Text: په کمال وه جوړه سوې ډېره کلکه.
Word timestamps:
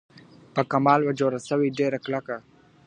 په 0.53 0.61
کمال 0.71 0.99
وه 1.03 1.13
جوړه 1.19 1.39
سوې 1.49 1.67
ډېره 1.79 1.97
کلکه. 2.05 2.35